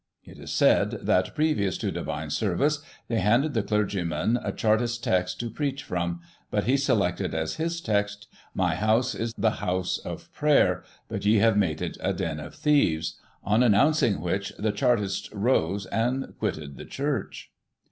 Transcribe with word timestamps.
It 0.23 0.39
is 0.39 0.51
said 0.51 0.97
that, 1.05 1.35
previous 1.35 1.77
to 1.77 1.91
Divine 1.91 2.31
Service, 2.31 2.79
they 3.07 3.19
handed 3.19 3.53
the 3.53 3.61
clergyman 3.61 4.39
a 4.43 4.51
Chartist 4.51 5.03
text 5.03 5.39
to 5.39 5.51
preach 5.51 5.83
from, 5.83 6.21
but 6.49 6.63
he 6.63 6.75
selected 6.75 7.35
as 7.35 7.57
his 7.57 7.79
text," 7.79 8.27
My 8.55 8.73
house 8.73 9.13
is 9.13 9.31
the 9.37 9.57
house 9.61 9.99
of 9.99 10.33
prayer, 10.33 10.83
but 11.07 11.23
ye 11.23 11.37
have 11.37 11.55
made 11.55 11.83
it 11.83 11.97
a 11.99 12.13
den 12.13 12.39
of 12.39 12.55
thieves"; 12.55 13.19
on 13.43 13.61
announcing 13.61 14.21
which, 14.21 14.51
the 14.57 14.71
Chartists 14.71 15.29
rose, 15.31 15.85
and 15.85 16.33
quitted 16.39 16.77
the 16.77 16.85
church. 16.85 17.51